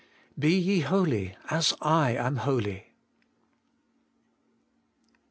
[0.39, 2.91] BE YE HOLY, AS I AM HOLY.